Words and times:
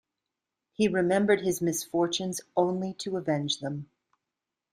He 0.73 0.87
remembered 0.87 1.41
his 1.41 1.61
misfortunes 1.61 2.41
only 2.57 2.95
to 2.95 3.17
avenge 3.17 3.59
them. 3.59 3.87